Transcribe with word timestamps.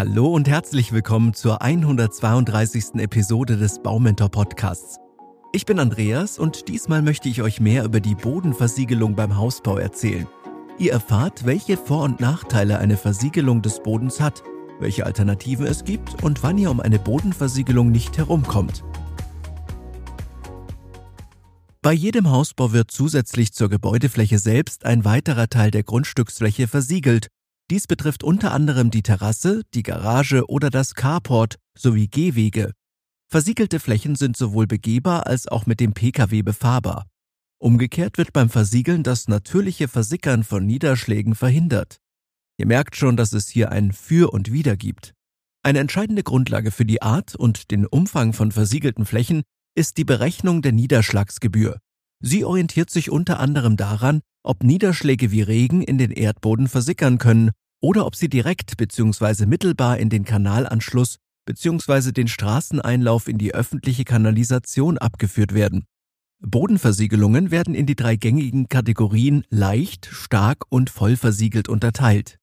Hallo 0.00 0.28
und 0.28 0.48
herzlich 0.48 0.92
willkommen 0.92 1.34
zur 1.34 1.60
132. 1.60 2.94
Episode 3.00 3.58
des 3.58 3.82
Baumentor 3.82 4.30
Podcasts. 4.30 4.96
Ich 5.52 5.66
bin 5.66 5.78
Andreas 5.78 6.38
und 6.38 6.68
diesmal 6.68 7.02
möchte 7.02 7.28
ich 7.28 7.42
euch 7.42 7.60
mehr 7.60 7.84
über 7.84 8.00
die 8.00 8.14
Bodenversiegelung 8.14 9.14
beim 9.14 9.36
Hausbau 9.36 9.76
erzählen. 9.76 10.26
Ihr 10.78 10.92
erfahrt, 10.92 11.44
welche 11.44 11.76
Vor- 11.76 12.04
und 12.04 12.18
Nachteile 12.18 12.78
eine 12.78 12.96
Versiegelung 12.96 13.60
des 13.60 13.82
Bodens 13.82 14.22
hat, 14.22 14.42
welche 14.78 15.04
Alternativen 15.04 15.66
es 15.66 15.84
gibt 15.84 16.24
und 16.24 16.42
wann 16.42 16.56
ihr 16.56 16.70
um 16.70 16.80
eine 16.80 16.98
Bodenversiegelung 16.98 17.90
nicht 17.90 18.16
herumkommt. 18.16 18.82
Bei 21.82 21.92
jedem 21.92 22.30
Hausbau 22.30 22.72
wird 22.72 22.90
zusätzlich 22.90 23.52
zur 23.52 23.68
Gebäudefläche 23.68 24.38
selbst 24.38 24.86
ein 24.86 25.04
weiterer 25.04 25.48
Teil 25.48 25.70
der 25.70 25.82
Grundstücksfläche 25.82 26.68
versiegelt. 26.68 27.28
Dies 27.70 27.86
betrifft 27.86 28.24
unter 28.24 28.52
anderem 28.52 28.90
die 28.90 29.02
Terrasse, 29.02 29.62
die 29.74 29.84
Garage 29.84 30.48
oder 30.48 30.70
das 30.70 30.96
Carport 30.96 31.54
sowie 31.78 32.08
Gehwege. 32.08 32.72
Versiegelte 33.28 33.78
Flächen 33.78 34.16
sind 34.16 34.36
sowohl 34.36 34.66
begehbar 34.66 35.28
als 35.28 35.46
auch 35.46 35.66
mit 35.66 35.78
dem 35.78 35.92
Pkw 35.92 36.42
befahrbar. 36.42 37.06
Umgekehrt 37.60 38.18
wird 38.18 38.32
beim 38.32 38.50
Versiegeln 38.50 39.04
das 39.04 39.28
natürliche 39.28 39.86
Versickern 39.86 40.42
von 40.42 40.66
Niederschlägen 40.66 41.36
verhindert. 41.36 41.98
Ihr 42.58 42.66
merkt 42.66 42.96
schon, 42.96 43.16
dass 43.16 43.32
es 43.32 43.48
hier 43.48 43.70
ein 43.70 43.92
Für 43.92 44.32
und 44.32 44.50
Wider 44.50 44.76
gibt. 44.76 45.14
Eine 45.62 45.78
entscheidende 45.78 46.24
Grundlage 46.24 46.72
für 46.72 46.84
die 46.84 47.02
Art 47.02 47.36
und 47.36 47.70
den 47.70 47.86
Umfang 47.86 48.32
von 48.32 48.50
versiegelten 48.50 49.06
Flächen 49.06 49.42
ist 49.76 49.96
die 49.96 50.04
Berechnung 50.04 50.60
der 50.60 50.72
Niederschlagsgebühr. 50.72 51.78
Sie 52.20 52.44
orientiert 52.44 52.90
sich 52.90 53.12
unter 53.12 53.38
anderem 53.38 53.76
daran, 53.76 54.22
ob 54.42 54.64
Niederschläge 54.64 55.30
wie 55.30 55.42
Regen 55.42 55.82
in 55.82 55.98
den 55.98 56.10
Erdboden 56.10 56.66
versickern 56.66 57.18
können 57.18 57.52
oder 57.80 58.06
ob 58.06 58.16
sie 58.16 58.28
direkt 58.28 58.76
bzw. 58.76 59.46
mittelbar 59.46 59.98
in 59.98 60.08
den 60.08 60.24
Kanalanschluss 60.24 61.16
bzw. 61.46 62.12
den 62.12 62.28
Straßeneinlauf 62.28 63.28
in 63.28 63.38
die 63.38 63.54
öffentliche 63.54 64.04
Kanalisation 64.04 64.98
abgeführt 64.98 65.54
werden. 65.54 65.84
Bodenversiegelungen 66.42 67.50
werden 67.50 67.74
in 67.74 67.86
die 67.86 67.96
drei 67.96 68.16
gängigen 68.16 68.68
Kategorien 68.68 69.44
leicht, 69.50 70.06
stark 70.06 70.64
und 70.70 70.88
voll 70.88 71.16
versiegelt 71.16 71.68
unterteilt. 71.68 72.38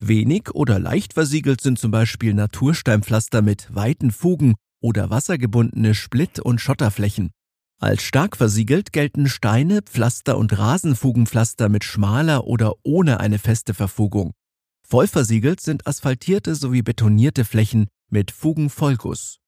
Wenig 0.00 0.50
oder 0.54 0.78
leicht 0.78 1.12
versiegelt 1.12 1.60
sind 1.60 1.78
zum 1.78 1.90
Beispiel 1.90 2.34
Natursteinpflaster 2.34 3.42
mit 3.42 3.74
weiten 3.74 4.10
Fugen 4.10 4.54
oder 4.80 5.10
wassergebundene 5.10 5.94
Splitt- 5.94 6.40
und 6.40 6.60
Schotterflächen. 6.60 7.30
Als 7.78 8.02
stark 8.02 8.36
versiegelt 8.36 8.92
gelten 8.92 9.28
Steine, 9.28 9.82
Pflaster 9.82 10.38
und 10.38 10.56
Rasenfugenpflaster 10.56 11.68
mit 11.68 11.84
schmaler 11.84 12.46
oder 12.46 12.74
ohne 12.84 13.20
eine 13.20 13.38
feste 13.38 13.74
Verfugung. 13.74 14.32
Voll 14.92 15.06
versiegelt 15.06 15.62
sind 15.62 15.86
asphaltierte 15.86 16.54
sowie 16.54 16.82
betonierte 16.82 17.46
Flächen 17.46 17.86
mit 18.10 18.30
Fugenvollguss. 18.30 19.38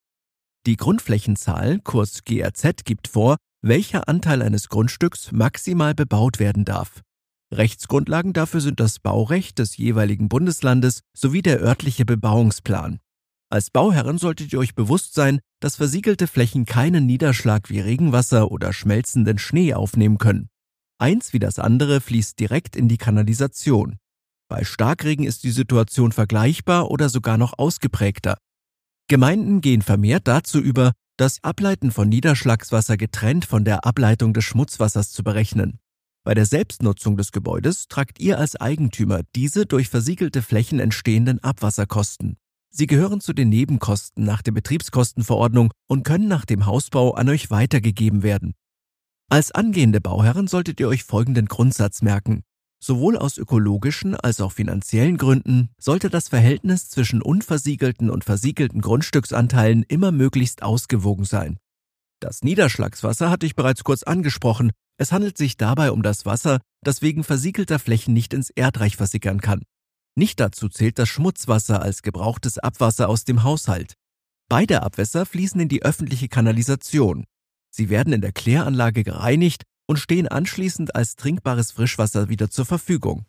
Die 0.66 0.78
Grundflächenzahl, 0.78 1.80
kurz 1.84 2.24
GRZ, 2.24 2.86
gibt 2.86 3.08
vor, 3.08 3.36
welcher 3.60 4.08
Anteil 4.08 4.40
eines 4.40 4.70
Grundstücks 4.70 5.32
maximal 5.32 5.94
bebaut 5.94 6.38
werden 6.38 6.64
darf. 6.64 7.02
Rechtsgrundlagen 7.52 8.32
dafür 8.32 8.62
sind 8.62 8.80
das 8.80 9.00
Baurecht 9.00 9.58
des 9.58 9.76
jeweiligen 9.76 10.30
Bundeslandes 10.30 11.00
sowie 11.14 11.42
der 11.42 11.60
örtliche 11.60 12.06
Bebauungsplan. 12.06 13.00
Als 13.50 13.68
Bauherren 13.70 14.16
solltet 14.16 14.54
ihr 14.54 14.58
euch 14.60 14.74
bewusst 14.74 15.12
sein, 15.12 15.40
dass 15.60 15.76
versiegelte 15.76 16.26
Flächen 16.26 16.64
keinen 16.64 17.04
Niederschlag 17.04 17.68
wie 17.68 17.80
Regenwasser 17.80 18.50
oder 18.50 18.72
schmelzenden 18.72 19.36
Schnee 19.36 19.74
aufnehmen 19.74 20.16
können. 20.16 20.48
Eins 20.98 21.34
wie 21.34 21.38
das 21.38 21.58
andere 21.58 22.00
fließt 22.00 22.40
direkt 22.40 22.76
in 22.76 22.88
die 22.88 22.96
Kanalisation. 22.96 23.98
Bei 24.54 24.62
Starkregen 24.62 25.24
ist 25.24 25.42
die 25.42 25.50
Situation 25.50 26.12
vergleichbar 26.12 26.88
oder 26.88 27.08
sogar 27.08 27.38
noch 27.38 27.58
ausgeprägter. 27.58 28.38
Gemeinden 29.08 29.60
gehen 29.60 29.82
vermehrt 29.82 30.28
dazu 30.28 30.60
über, 30.60 30.92
das 31.16 31.42
Ableiten 31.42 31.90
von 31.90 32.08
Niederschlagswasser 32.08 32.96
getrennt 32.96 33.46
von 33.46 33.64
der 33.64 33.84
Ableitung 33.84 34.32
des 34.32 34.44
Schmutzwassers 34.44 35.10
zu 35.10 35.24
berechnen. 35.24 35.80
Bei 36.22 36.34
der 36.34 36.46
Selbstnutzung 36.46 37.16
des 37.16 37.32
Gebäudes 37.32 37.88
tragt 37.88 38.20
ihr 38.20 38.38
als 38.38 38.54
Eigentümer 38.54 39.22
diese 39.34 39.66
durch 39.66 39.88
versiegelte 39.88 40.40
Flächen 40.40 40.78
entstehenden 40.78 41.42
Abwasserkosten. 41.42 42.36
Sie 42.70 42.86
gehören 42.86 43.20
zu 43.20 43.32
den 43.32 43.48
Nebenkosten 43.48 44.24
nach 44.24 44.40
der 44.40 44.52
Betriebskostenverordnung 44.52 45.72
und 45.88 46.04
können 46.04 46.28
nach 46.28 46.44
dem 46.44 46.64
Hausbau 46.64 47.14
an 47.14 47.28
euch 47.28 47.50
weitergegeben 47.50 48.22
werden. 48.22 48.54
Als 49.28 49.50
angehende 49.50 50.00
Bauherren 50.00 50.46
solltet 50.46 50.78
ihr 50.78 50.86
euch 50.86 51.02
folgenden 51.02 51.46
Grundsatz 51.46 52.02
merken. 52.02 52.44
Sowohl 52.86 53.16
aus 53.16 53.38
ökologischen 53.38 54.14
als 54.14 54.42
auch 54.42 54.52
finanziellen 54.52 55.16
Gründen 55.16 55.70
sollte 55.80 56.10
das 56.10 56.28
Verhältnis 56.28 56.90
zwischen 56.90 57.22
unversiegelten 57.22 58.10
und 58.10 58.24
versiegelten 58.24 58.82
Grundstücksanteilen 58.82 59.84
immer 59.84 60.12
möglichst 60.12 60.62
ausgewogen 60.62 61.24
sein. 61.24 61.56
Das 62.20 62.42
Niederschlagswasser 62.42 63.30
hatte 63.30 63.46
ich 63.46 63.56
bereits 63.56 63.84
kurz 63.84 64.02
angesprochen. 64.02 64.70
Es 64.98 65.12
handelt 65.12 65.38
sich 65.38 65.56
dabei 65.56 65.92
um 65.92 66.02
das 66.02 66.26
Wasser, 66.26 66.60
das 66.82 67.00
wegen 67.00 67.24
versiegelter 67.24 67.78
Flächen 67.78 68.12
nicht 68.12 68.34
ins 68.34 68.50
Erdreich 68.50 68.98
versickern 68.98 69.40
kann. 69.40 69.62
Nicht 70.14 70.38
dazu 70.38 70.68
zählt 70.68 70.98
das 70.98 71.08
Schmutzwasser 71.08 71.80
als 71.80 72.02
gebrauchtes 72.02 72.58
Abwasser 72.58 73.08
aus 73.08 73.24
dem 73.24 73.44
Haushalt. 73.44 73.94
Beide 74.50 74.82
Abwässer 74.82 75.24
fließen 75.24 75.58
in 75.58 75.70
die 75.70 75.82
öffentliche 75.82 76.28
Kanalisation. 76.28 77.24
Sie 77.70 77.88
werden 77.88 78.12
in 78.12 78.20
der 78.20 78.32
Kläranlage 78.32 79.04
gereinigt 79.04 79.62
und 79.86 79.98
stehen 79.98 80.28
anschließend 80.28 80.94
als 80.94 81.16
trinkbares 81.16 81.72
Frischwasser 81.72 82.28
wieder 82.28 82.50
zur 82.50 82.64
Verfügung. 82.64 83.26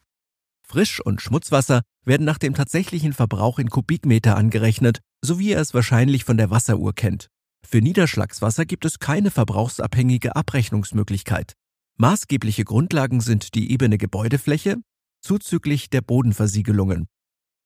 Frisch- 0.61 0.99
und 0.99 1.21
Schmutzwasser 1.21 1.81
werden 2.03 2.25
nach 2.25 2.37
dem 2.37 2.53
tatsächlichen 2.53 3.13
Verbrauch 3.13 3.59
in 3.59 3.69
Kubikmeter 3.69 4.35
angerechnet, 4.35 4.99
so 5.21 5.39
wie 5.39 5.49
ihr 5.49 5.59
es 5.59 5.73
wahrscheinlich 5.73 6.23
von 6.23 6.37
der 6.37 6.49
Wasseruhr 6.49 6.93
kennt. 6.93 7.27
Für 7.65 7.81
Niederschlagswasser 7.81 8.65
gibt 8.65 8.85
es 8.85 8.99
keine 8.99 9.31
verbrauchsabhängige 9.31 10.35
Abrechnungsmöglichkeit. 10.35 11.53
Maßgebliche 11.97 12.63
Grundlagen 12.63 13.21
sind 13.21 13.55
die 13.55 13.71
ebene 13.71 13.97
Gebäudefläche, 13.97 14.77
zuzüglich 15.21 15.89
der 15.89 16.01
Bodenversiegelungen. 16.01 17.07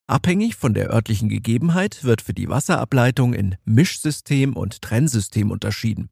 Abhängig 0.07 0.55
von 0.55 0.73
der 0.73 0.89
örtlichen 0.89 1.29
Gegebenheit 1.29 2.03
wird 2.03 2.21
für 2.21 2.33
die 2.33 2.49
Wasserableitung 2.49 3.33
in 3.33 3.57
Mischsystem 3.65 4.55
und 4.55 4.81
Trennsystem 4.81 5.51
unterschieden. 5.51 6.09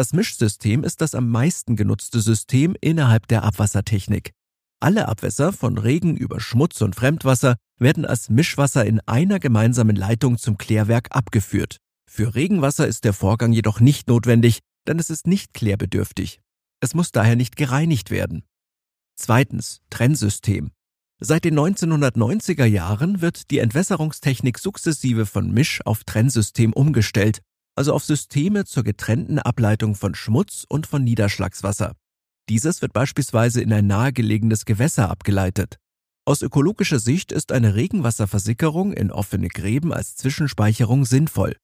Das 0.00 0.14
Mischsystem 0.14 0.82
ist 0.82 1.02
das 1.02 1.14
am 1.14 1.28
meisten 1.28 1.76
genutzte 1.76 2.22
System 2.22 2.74
innerhalb 2.80 3.28
der 3.28 3.42
Abwassertechnik. 3.42 4.32
Alle 4.80 5.08
Abwässer 5.08 5.52
von 5.52 5.76
Regen 5.76 6.16
über 6.16 6.40
Schmutz 6.40 6.80
und 6.80 6.96
Fremdwasser 6.96 7.56
werden 7.78 8.06
als 8.06 8.30
Mischwasser 8.30 8.86
in 8.86 9.00
einer 9.00 9.38
gemeinsamen 9.38 9.94
Leitung 9.94 10.38
zum 10.38 10.56
Klärwerk 10.56 11.08
abgeführt. 11.14 11.76
Für 12.10 12.34
Regenwasser 12.34 12.86
ist 12.86 13.04
der 13.04 13.12
Vorgang 13.12 13.52
jedoch 13.52 13.78
nicht 13.78 14.08
notwendig, 14.08 14.60
denn 14.88 14.98
es 14.98 15.10
ist 15.10 15.26
nicht 15.26 15.52
klärbedürftig. 15.52 16.40
Es 16.80 16.94
muss 16.94 17.12
daher 17.12 17.36
nicht 17.36 17.56
gereinigt 17.56 18.10
werden. 18.10 18.44
Zweitens 19.16 19.82
Trennsystem. 19.90 20.70
Seit 21.18 21.44
den 21.44 21.58
1990er 21.58 22.64
Jahren 22.64 23.20
wird 23.20 23.50
die 23.50 23.58
Entwässerungstechnik 23.58 24.58
sukzessive 24.58 25.26
von 25.26 25.52
Misch- 25.52 25.82
auf 25.84 26.04
Trennsystem 26.04 26.72
umgestellt, 26.72 27.42
also 27.74 27.94
auf 27.94 28.04
Systeme 28.04 28.64
zur 28.64 28.84
getrennten 28.84 29.38
Ableitung 29.38 29.94
von 29.94 30.14
Schmutz 30.14 30.64
und 30.68 30.86
von 30.86 31.04
Niederschlagswasser. 31.04 31.94
Dieses 32.48 32.82
wird 32.82 32.92
beispielsweise 32.92 33.60
in 33.60 33.72
ein 33.72 33.86
nahegelegenes 33.86 34.64
Gewässer 34.64 35.10
abgeleitet. 35.10 35.76
Aus 36.26 36.42
ökologischer 36.42 36.98
Sicht 36.98 37.32
ist 37.32 37.52
eine 37.52 37.74
Regenwasserversickerung 37.74 38.92
in 38.92 39.10
offene 39.10 39.48
Gräben 39.48 39.92
als 39.92 40.16
Zwischenspeicherung 40.16 41.04
sinnvoll. 41.04 41.56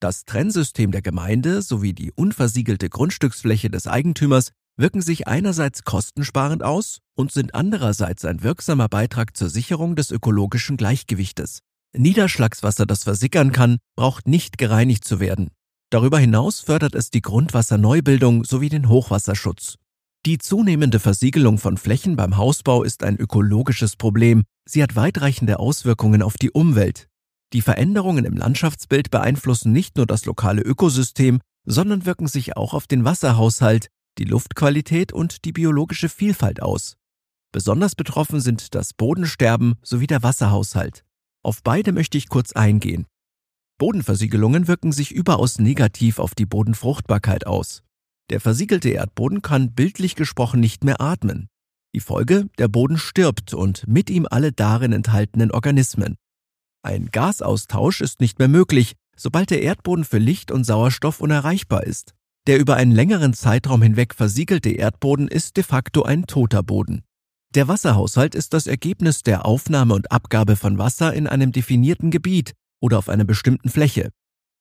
Das 0.00 0.24
Trennsystem 0.24 0.90
der 0.90 1.02
Gemeinde 1.02 1.62
sowie 1.62 1.92
die 1.92 2.12
unversiegelte 2.12 2.88
Grundstücksfläche 2.88 3.70
des 3.70 3.86
Eigentümers 3.86 4.50
wirken 4.76 5.00
sich 5.00 5.28
einerseits 5.28 5.84
kostensparend 5.84 6.62
aus 6.62 6.98
und 7.14 7.30
sind 7.30 7.54
andererseits 7.54 8.24
ein 8.24 8.42
wirksamer 8.42 8.88
Beitrag 8.88 9.36
zur 9.36 9.48
Sicherung 9.48 9.96
des 9.96 10.10
ökologischen 10.10 10.76
Gleichgewichtes. 10.76 11.60
Niederschlagswasser, 11.96 12.86
das 12.86 13.04
versickern 13.04 13.52
kann, 13.52 13.78
braucht 13.96 14.26
nicht 14.26 14.58
gereinigt 14.58 15.04
zu 15.04 15.20
werden. 15.20 15.50
Darüber 15.90 16.18
hinaus 16.18 16.60
fördert 16.60 16.94
es 16.94 17.10
die 17.10 17.20
Grundwasserneubildung 17.20 18.44
sowie 18.44 18.70
den 18.70 18.88
Hochwasserschutz. 18.88 19.76
Die 20.24 20.38
zunehmende 20.38 21.00
Versiegelung 21.00 21.58
von 21.58 21.76
Flächen 21.76 22.16
beim 22.16 22.36
Hausbau 22.36 22.82
ist 22.82 23.02
ein 23.02 23.16
ökologisches 23.16 23.96
Problem. 23.96 24.44
Sie 24.64 24.82
hat 24.82 24.96
weitreichende 24.96 25.58
Auswirkungen 25.58 26.22
auf 26.22 26.36
die 26.38 26.50
Umwelt. 26.50 27.08
Die 27.52 27.60
Veränderungen 27.60 28.24
im 28.24 28.36
Landschaftsbild 28.36 29.10
beeinflussen 29.10 29.72
nicht 29.72 29.96
nur 29.96 30.06
das 30.06 30.24
lokale 30.24 30.62
Ökosystem, 30.62 31.40
sondern 31.66 32.06
wirken 32.06 32.28
sich 32.28 32.56
auch 32.56 32.72
auf 32.72 32.86
den 32.86 33.04
Wasserhaushalt, 33.04 33.88
die 34.18 34.24
Luftqualität 34.24 35.12
und 35.12 35.44
die 35.44 35.52
biologische 35.52 36.08
Vielfalt 36.08 36.62
aus. 36.62 36.96
Besonders 37.52 37.94
betroffen 37.94 38.40
sind 38.40 38.74
das 38.74 38.94
Bodensterben 38.94 39.74
sowie 39.82 40.06
der 40.06 40.22
Wasserhaushalt. 40.22 41.04
Auf 41.42 41.62
beide 41.62 41.92
möchte 41.92 42.18
ich 42.18 42.28
kurz 42.28 42.52
eingehen. 42.52 43.06
Bodenversiegelungen 43.78 44.68
wirken 44.68 44.92
sich 44.92 45.12
überaus 45.12 45.58
negativ 45.58 46.18
auf 46.18 46.34
die 46.34 46.46
Bodenfruchtbarkeit 46.46 47.46
aus. 47.46 47.82
Der 48.30 48.40
versiegelte 48.40 48.90
Erdboden 48.90 49.42
kann 49.42 49.72
bildlich 49.72 50.14
gesprochen 50.14 50.60
nicht 50.60 50.84
mehr 50.84 51.00
atmen. 51.00 51.48
Die 51.94 52.00
Folge, 52.00 52.48
der 52.58 52.68
Boden 52.68 52.96
stirbt 52.96 53.54
und 53.54 53.86
mit 53.86 54.08
ihm 54.08 54.26
alle 54.30 54.52
darin 54.52 54.92
enthaltenen 54.92 55.50
Organismen. 55.50 56.16
Ein 56.82 57.10
Gasaustausch 57.10 58.00
ist 58.00 58.20
nicht 58.20 58.38
mehr 58.38 58.48
möglich, 58.48 58.94
sobald 59.16 59.50
der 59.50 59.62
Erdboden 59.62 60.04
für 60.04 60.18
Licht 60.18 60.50
und 60.50 60.64
Sauerstoff 60.64 61.20
unerreichbar 61.20 61.84
ist. 61.84 62.14
Der 62.46 62.58
über 62.58 62.76
einen 62.76 62.92
längeren 62.92 63.34
Zeitraum 63.34 63.82
hinweg 63.82 64.14
versiegelte 64.14 64.70
Erdboden 64.70 65.28
ist 65.28 65.56
de 65.56 65.64
facto 65.64 66.02
ein 66.02 66.26
toter 66.26 66.62
Boden. 66.62 67.02
Der 67.54 67.68
Wasserhaushalt 67.68 68.34
ist 68.34 68.54
das 68.54 68.66
Ergebnis 68.66 69.22
der 69.22 69.44
Aufnahme 69.44 69.92
und 69.92 70.10
Abgabe 70.10 70.56
von 70.56 70.78
Wasser 70.78 71.12
in 71.12 71.26
einem 71.26 71.52
definierten 71.52 72.10
Gebiet 72.10 72.54
oder 72.80 72.96
auf 72.96 73.10
einer 73.10 73.24
bestimmten 73.24 73.68
Fläche. 73.68 74.10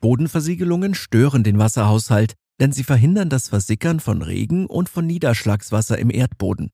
Bodenversiegelungen 0.02 0.94
stören 0.94 1.46
den 1.46 1.58
Wasserhaushalt, 1.58 2.34
denn 2.60 2.74
sie 2.74 2.84
verhindern 2.84 3.30
das 3.30 3.48
Versickern 3.48 4.02
von 4.02 4.22
Regen 4.22 4.66
und 4.66 4.90
von 4.90 5.08
Niederschlagswasser 5.08 5.98
im 6.00 6.10
Erdboden. 6.10 6.70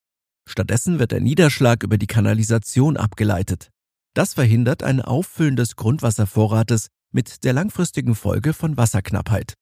Stattdessen 0.49 0.97
wird 0.97 1.11
der 1.11 1.21
Niederschlag 1.21 1.83
über 1.83 1.99
die 1.99 2.07
Kanalisation 2.07 2.97
abgeleitet. 2.97 3.69
Das 4.15 4.33
verhindert 4.33 4.81
ein 4.81 5.01
Auffüllen 5.01 5.55
des 5.55 5.75
Grundwasservorrates 5.75 6.87
mit 7.11 7.43
der 7.43 7.53
langfristigen 7.53 8.15
Folge 8.15 8.53
von 8.53 8.75
Wasserknappheit. 8.75 9.53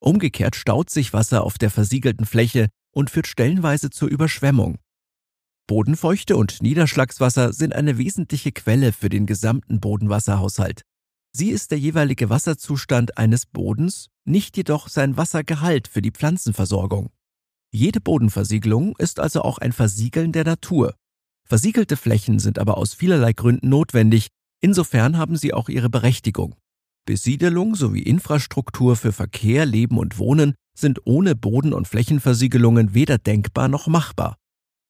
Umgekehrt 0.00 0.56
staut 0.56 0.88
sich 0.88 1.12
Wasser 1.12 1.44
auf 1.44 1.58
der 1.58 1.70
versiegelten 1.70 2.24
Fläche 2.24 2.68
und 2.92 3.10
führt 3.10 3.26
stellenweise 3.26 3.90
zur 3.90 4.08
Überschwemmung. 4.08 4.78
Bodenfeuchte 5.68 6.38
und 6.38 6.62
Niederschlagswasser 6.62 7.52
sind 7.52 7.74
eine 7.74 7.98
wesentliche 7.98 8.52
Quelle 8.52 8.90
für 8.90 9.10
den 9.10 9.26
gesamten 9.26 9.80
Bodenwasserhaushalt. 9.80 10.80
Sie 11.30 11.50
ist 11.50 11.70
der 11.72 11.78
jeweilige 11.78 12.30
Wasserzustand 12.30 13.18
eines 13.18 13.44
Bodens, 13.44 14.08
nicht 14.24 14.56
jedoch 14.56 14.88
sein 14.88 15.18
Wassergehalt 15.18 15.86
für 15.86 16.00
die 16.00 16.10
Pflanzenversorgung. 16.10 17.10
Jede 17.70 18.00
Bodenversiegelung 18.00 18.96
ist 18.96 19.20
also 19.20 19.42
auch 19.42 19.58
ein 19.58 19.72
Versiegeln 19.72 20.32
der 20.32 20.44
Natur. 20.44 20.94
Versiegelte 21.44 21.98
Flächen 21.98 22.38
sind 22.38 22.58
aber 22.58 22.78
aus 22.78 22.94
vielerlei 22.94 23.34
Gründen 23.34 23.68
notwendig, 23.68 24.28
insofern 24.62 25.18
haben 25.18 25.36
sie 25.36 25.52
auch 25.52 25.68
ihre 25.68 25.90
Berechtigung. 25.90 26.54
Besiedelung 27.04 27.74
sowie 27.74 28.02
Infrastruktur 28.02 28.96
für 28.96 29.12
Verkehr, 29.12 29.66
Leben 29.66 29.98
und 29.98 30.16
Wohnen 30.16 30.54
sind 30.74 31.00
ohne 31.04 31.34
Boden- 31.36 31.74
und 31.74 31.86
Flächenversiegelungen 31.86 32.94
weder 32.94 33.18
denkbar 33.18 33.68
noch 33.68 33.86
machbar. 33.86 34.38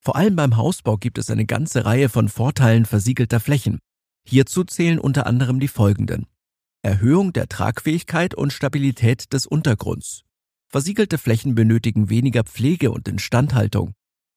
Vor 0.00 0.17
allem 0.17 0.37
beim 0.37 0.56
Hausbau 0.56 0.97
gibt 0.97 1.19
es 1.19 1.31
eine 1.31 1.47
ganze 1.47 1.85
Reihe 1.85 2.09
von 2.09 2.29
Vorteilen 2.29 2.87
versiegelter 2.87 3.41
Flächen. 3.41 3.79
Hierzu 4.27 4.65
zählen 4.65 4.99
unter 4.99 5.27
anderem 5.27 5.61
die 5.61 5.69
folgenden. 5.69 6.27
Erhöhung 6.83 7.33
der 7.33 7.49
Tragfähigkeit 7.49 8.35
und 8.35 8.53
Stabilität 8.53 9.33
des 9.33 9.47
Untergrunds. 9.47 10.23
Versiegelte 10.69 11.19
Flächen 11.19 11.55
benötigen 11.55 12.09
weniger 12.09 12.45
Pflege 12.45 12.91
und 12.91 13.09
Instandhaltung. 13.09 13.95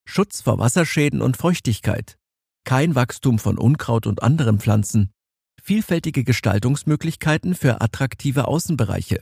Schutz 0.07 0.41
vor 0.41 0.59
Wasserschäden 0.59 1.21
und 1.21 1.37
Feuchtigkeit. 1.37 2.17
Kein 2.63 2.95
Wachstum 2.95 3.37
von 3.39 3.57
Unkraut 3.57 4.07
und 4.07 4.23
anderen 4.23 4.59
Pflanzen 4.59 5.11
vielfältige 5.61 6.23
Gestaltungsmöglichkeiten 6.23 7.55
für 7.55 7.81
attraktive 7.81 8.47
Außenbereiche, 8.47 9.21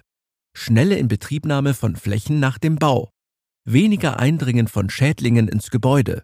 schnelle 0.55 0.95
Inbetriebnahme 0.95 1.73
von 1.73 1.95
Flächen 1.95 2.39
nach 2.39 2.57
dem 2.57 2.77
Bau, 2.77 3.09
weniger 3.65 4.19
Eindringen 4.19 4.67
von 4.67 4.89
Schädlingen 4.89 5.47
ins 5.47 5.69
Gebäude. 5.69 6.23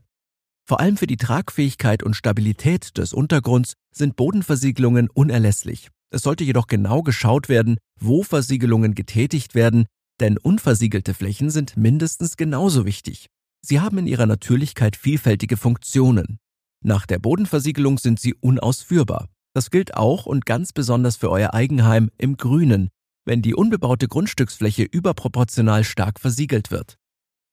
Vor 0.68 0.80
allem 0.80 0.98
für 0.98 1.06
die 1.06 1.18
Tragfähigkeit 1.18 2.02
und 2.02 2.16
Stabilität 2.16 2.98
des 2.98 3.14
Untergrunds 3.14 3.74
sind 3.92 4.16
Bodenversiegelungen 4.16 5.10
unerlässlich. 5.12 5.90
Es 6.10 6.24
sollte 6.24 6.44
jedoch 6.44 6.66
genau 6.66 7.04
geschaut 7.04 7.50
werden, 7.50 7.78
wo 8.00 8.24
Versiegelungen 8.24 8.96
getätigt 8.96 9.54
werden, 9.54 9.86
denn 10.20 10.40
unversiegelte 10.40 11.14
Flächen 11.14 11.52
sind 11.52 11.78
mindestens 11.78 12.36
genauso 12.36 12.86
wichtig. 12.86 13.28
Sie 13.62 13.80
haben 13.80 14.00
in 14.00 14.08
ihrer 14.08 14.26
Natürlichkeit 14.26 14.96
vielfältige 14.96 15.56
Funktionen. 15.56 16.40
Nach 16.84 17.06
der 17.06 17.20
Bodenversiegelung 17.20 18.00
sind 18.00 18.20
sie 18.20 18.34
unausführbar. 18.34 19.28
Das 19.54 19.70
gilt 19.70 19.96
auch 19.96 20.26
und 20.26 20.48
ganz 20.48 20.74
besonders 20.74 21.16
für 21.16 21.30
euer 21.30 21.54
Eigenheim 21.54 22.10
im 22.18 22.38
Grünen, 22.38 22.90
wenn 23.24 23.42
die 23.42 23.54
unbebaute 23.54 24.08
Grundstücksfläche 24.08 24.84
überproportional 24.84 25.84
stark 25.84 26.20
versiegelt 26.20 26.72
wird. 26.72 26.98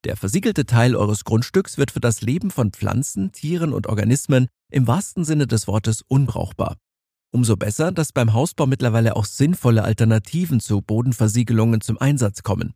Der 0.04 0.16
versiegelte 0.16 0.66
Teil 0.66 0.96
eures 0.96 1.24
Grundstücks 1.24 1.78
wird 1.78 1.92
für 1.92 2.00
das 2.00 2.22
Leben 2.22 2.50
von 2.50 2.72
Pflanzen, 2.72 3.30
Tieren 3.30 3.72
und 3.72 3.86
Organismen 3.86 4.48
im 4.70 4.86
wahrsten 4.86 5.24
Sinne 5.24 5.46
des 5.46 5.68
Wortes 5.68 6.02
unbrauchbar. 6.08 6.76
Umso 7.30 7.56
besser, 7.56 7.92
dass 7.92 8.12
beim 8.12 8.32
Hausbau 8.32 8.66
mittlerweile 8.66 9.16
auch 9.16 9.24
sinnvolle 9.24 9.84
Alternativen 9.84 10.60
zu 10.60 10.82
Bodenversiegelungen 10.82 11.80
zum 11.80 11.98
Einsatz 11.98 12.42
kommen. 12.42 12.74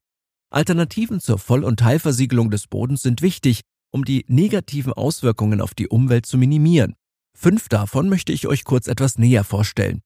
Alternativen 0.50 1.20
zur 1.20 1.38
Voll- 1.38 1.64
und 1.64 1.80
Teilversiegelung 1.80 2.50
des 2.50 2.68
Bodens 2.68 3.02
sind 3.02 3.22
wichtig, 3.22 3.62
um 3.90 4.04
die 4.04 4.24
negativen 4.28 4.92
Auswirkungen 4.92 5.60
auf 5.60 5.74
die 5.74 5.88
Umwelt 5.88 6.26
zu 6.26 6.38
minimieren. 6.38 6.94
Fünf 7.36 7.68
davon 7.68 8.08
möchte 8.08 8.32
ich 8.32 8.46
euch 8.46 8.64
kurz 8.64 8.86
etwas 8.86 9.18
näher 9.18 9.44
vorstellen. 9.44 10.00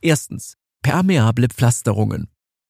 Erstens. 0.00 0.54
Permeable 0.82 1.48
Pflasterungen. 1.48 2.28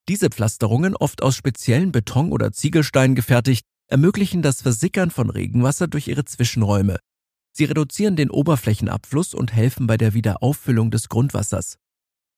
Diese 0.08 0.28
Pflasterungen, 0.28 0.96
oft 0.96 1.22
aus 1.22 1.36
speziellen 1.36 1.92
Beton- 1.92 2.32
oder 2.32 2.52
Ziegelsteinen 2.52 3.14
gefertigt, 3.14 3.64
ermöglichen 3.92 4.42
das 4.42 4.62
Versickern 4.62 5.10
von 5.10 5.30
Regenwasser 5.30 5.86
durch 5.86 6.08
ihre 6.08 6.24
Zwischenräume. 6.24 6.98
Sie 7.52 7.64
reduzieren 7.66 8.16
den 8.16 8.30
Oberflächenabfluss 8.30 9.34
und 9.34 9.52
helfen 9.52 9.86
bei 9.86 9.98
der 9.98 10.14
Wiederauffüllung 10.14 10.90
des 10.90 11.08
Grundwassers. 11.10 11.76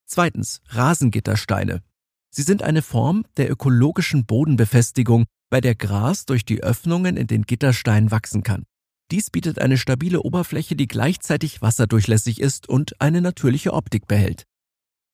Zweitens. 0.04 0.60
Rasengittersteine. 0.68 1.82
Sie 2.30 2.42
sind 2.42 2.62
eine 2.62 2.82
Form 2.82 3.24
der 3.36 3.50
ökologischen 3.50 4.26
Bodenbefestigung, 4.26 5.24
bei 5.48 5.60
der 5.60 5.76
Gras 5.76 6.26
durch 6.26 6.44
die 6.44 6.62
Öffnungen 6.62 7.16
in 7.16 7.28
den 7.28 7.42
Gittersteinen 7.42 8.10
wachsen 8.10 8.42
kann. 8.42 8.64
Dies 9.12 9.30
bietet 9.30 9.60
eine 9.60 9.78
stabile 9.78 10.22
Oberfläche, 10.22 10.74
die 10.74 10.88
gleichzeitig 10.88 11.62
wasserdurchlässig 11.62 12.40
ist 12.40 12.68
und 12.68 13.00
eine 13.00 13.20
natürliche 13.20 13.72
Optik 13.72 14.08
behält. 14.08 14.44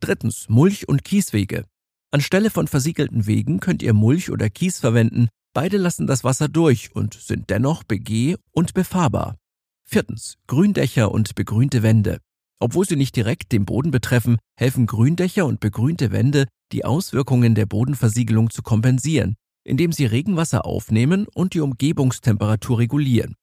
Drittens, 0.01 0.49
Mulch- 0.49 0.89
und 0.89 1.05
Kieswege. 1.05 1.67
Anstelle 2.11 2.49
von 2.49 2.67
versiegelten 2.67 3.27
Wegen 3.27 3.61
könnt 3.61 3.83
ihr 3.83 3.93
Mulch 3.93 4.31
oder 4.31 4.49
Kies 4.49 4.79
verwenden, 4.79 5.29
beide 5.53 5.77
lassen 5.77 6.07
das 6.07 6.25
Wasser 6.25 6.49
durch 6.49 6.95
und 6.95 7.15
sind 7.15 7.51
dennoch 7.51 7.83
begeh- 7.85 8.37
und 8.53 8.75
befahrbar. 8.75 9.37
Viertens, 9.85 10.37
Gründächer 10.47 11.11
und 11.11 11.35
begrünte 11.35 11.83
Wände. 11.83 12.19
Obwohl 12.61 12.87
sie 12.87 12.97
nicht 12.97 13.17
direkt 13.17 13.53
den 13.53 13.65
Boden 13.65 13.91
betreffen, 13.91 14.39
helfen 14.57 14.87
Gründächer 14.87 15.47
und 15.47 15.61
begrünte 15.61 16.13
Wände, 16.13 16.47
die 16.73 16.85
Auswirkungen 16.85 17.55
der 17.55 17.67
Bodenversiegelung 17.67 18.51
zu 18.51 18.63
kompensieren, 18.63 19.35
indem 19.65 19.93
sie 19.93 20.07
Regenwasser 20.07 20.65
aufnehmen 20.65 21.27
und 21.35 21.55
die 21.55 21.61
Umgebungstemperatur 21.61 22.79
regulieren. 22.79 23.35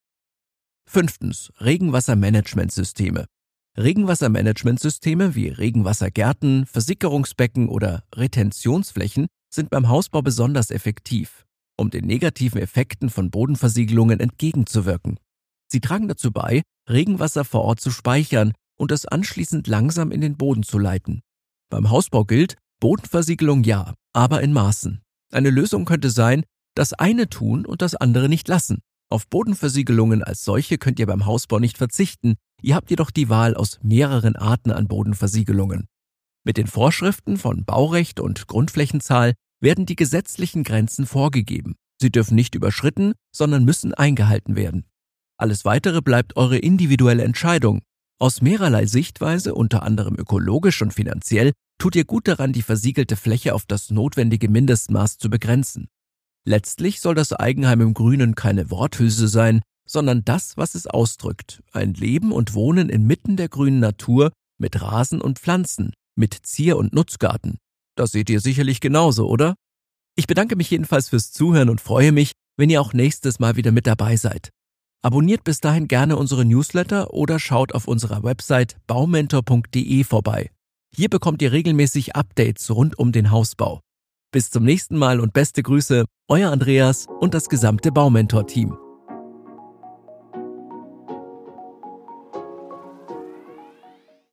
Fünftens. 0.87 1.51
Regenwassermanagementsysteme. 1.59 3.25
Regenwassermanagementsysteme 3.77 5.35
wie 5.35 5.49
Regenwassergärten, 5.49 6.65
Versickerungsbecken 6.65 7.69
oder 7.69 8.03
Retentionsflächen 8.15 9.27
sind 9.49 9.69
beim 9.69 9.89
Hausbau 9.89 10.21
besonders 10.21 10.71
effektiv, 10.71 11.45
um 11.77 11.89
den 11.89 12.05
negativen 12.05 12.59
Effekten 12.59 13.09
von 13.09 13.31
Bodenversiegelungen 13.31 14.19
entgegenzuwirken. 14.19 15.19
Sie 15.71 15.79
tragen 15.79 16.07
dazu 16.07 16.31
bei, 16.31 16.63
Regenwasser 16.89 17.45
vor 17.45 17.61
Ort 17.61 17.79
zu 17.79 17.91
speichern 17.91 18.53
und 18.77 18.91
es 18.91 19.05
anschließend 19.05 19.67
langsam 19.67 20.11
in 20.11 20.21
den 20.21 20.37
Boden 20.37 20.63
zu 20.63 20.79
leiten. 20.79 21.21
Beim 21.69 21.89
Hausbau 21.89 22.25
gilt, 22.25 22.55
Bodenversiegelung 22.79 23.63
ja, 23.63 23.93
aber 24.13 24.41
in 24.41 24.53
Maßen. 24.53 25.01
Eine 25.31 25.49
Lösung 25.49 25.85
könnte 25.85 26.09
sein, 26.09 26.43
das 26.75 26.93
eine 26.93 27.29
tun 27.29 27.65
und 27.65 27.81
das 27.81 27.95
andere 27.95 28.29
nicht 28.29 28.47
lassen. 28.47 28.79
Auf 29.09 29.27
Bodenversiegelungen 29.27 30.23
als 30.23 30.43
solche 30.43 30.77
könnt 30.77 30.99
ihr 30.99 31.07
beim 31.07 31.25
Hausbau 31.25 31.59
nicht 31.59 31.77
verzichten, 31.77 32.35
ihr 32.61 32.75
habt 32.75 32.89
jedoch 32.89 33.11
die 33.11 33.29
Wahl 33.29 33.55
aus 33.55 33.79
mehreren 33.81 34.35
Arten 34.35 34.71
an 34.71 34.87
Bodenversiegelungen. 34.87 35.87
Mit 36.43 36.57
den 36.57 36.67
Vorschriften 36.67 37.37
von 37.37 37.65
Baurecht 37.65 38.19
und 38.19 38.47
Grundflächenzahl 38.47 39.33
werden 39.59 39.85
die 39.85 39.95
gesetzlichen 39.95 40.63
Grenzen 40.63 41.05
vorgegeben. 41.05 41.75
Sie 41.99 42.11
dürfen 42.11 42.35
nicht 42.35 42.55
überschritten, 42.55 43.13
sondern 43.35 43.65
müssen 43.65 43.93
eingehalten 43.93 44.55
werden. 44.55 44.85
Alles 45.37 45.65
weitere 45.65 46.01
bleibt 46.01 46.35
eure 46.35 46.57
individuelle 46.57 47.23
Entscheidung. 47.23 47.81
Aus 48.19 48.41
mehrerlei 48.41 48.85
Sichtweise, 48.85 49.53
unter 49.53 49.83
anderem 49.83 50.15
ökologisch 50.15 50.81
und 50.81 50.93
finanziell, 50.93 51.53
tut 51.79 51.95
ihr 51.95 52.05
gut 52.05 52.27
daran, 52.27 52.53
die 52.53 52.63
versiegelte 52.63 53.15
Fläche 53.15 53.53
auf 53.53 53.65
das 53.65 53.91
notwendige 53.91 54.49
Mindestmaß 54.49 55.17
zu 55.17 55.29
begrenzen. 55.29 55.87
Letztlich 56.45 57.01
soll 57.01 57.13
das 57.13 57.33
Eigenheim 57.33 57.81
im 57.81 57.93
Grünen 57.93 58.33
keine 58.33 58.71
Worthülse 58.71 59.27
sein, 59.27 59.61
sondern 59.87 60.25
das, 60.25 60.57
was 60.57 60.75
es 60.75 60.87
ausdrückt. 60.87 61.61
Ein 61.71 61.93
Leben 61.93 62.31
und 62.31 62.53
Wohnen 62.53 62.89
inmitten 62.89 63.37
der 63.37 63.49
grünen 63.49 63.79
Natur 63.79 64.31
mit 64.57 64.81
Rasen 64.81 65.21
und 65.21 65.39
Pflanzen, 65.39 65.93
mit 66.15 66.33
Zier- 66.33 66.77
und 66.77 66.93
Nutzgarten. 66.93 67.57
Das 67.97 68.11
seht 68.11 68.29
ihr 68.29 68.39
sicherlich 68.39 68.79
genauso, 68.79 69.27
oder? 69.27 69.55
Ich 70.15 70.27
bedanke 70.27 70.55
mich 70.55 70.69
jedenfalls 70.69 71.09
fürs 71.09 71.31
Zuhören 71.31 71.69
und 71.69 71.81
freue 71.81 72.11
mich, 72.11 72.31
wenn 72.55 72.69
ihr 72.69 72.79
auch 72.79 72.93
nächstes 72.93 73.39
Mal 73.39 73.55
wieder 73.55 73.71
mit 73.71 73.87
dabei 73.87 74.15
seid. 74.15 74.51
Abonniert 75.03 75.43
bis 75.43 75.59
dahin 75.59 75.87
gerne 75.87 76.15
unsere 76.15 76.45
Newsletter 76.45 77.13
oder 77.13 77.39
schaut 77.39 77.73
auf 77.73 77.87
unserer 77.87 78.23
Website 78.23 78.77
baumentor.de 78.87 80.03
vorbei. 80.03 80.51
Hier 80.95 81.09
bekommt 81.09 81.41
ihr 81.41 81.51
regelmäßig 81.51 82.15
Updates 82.15 82.69
rund 82.71 82.97
um 82.97 83.11
den 83.11 83.31
Hausbau. 83.31 83.81
Bis 84.31 84.49
zum 84.51 84.63
nächsten 84.63 84.97
Mal 84.97 85.19
und 85.19 85.33
beste 85.33 85.63
Grüße, 85.63 86.05
euer 86.27 86.51
Andreas 86.51 87.07
und 87.19 87.33
das 87.33 87.49
gesamte 87.49 87.91
Baumentor-Team. 87.91 88.77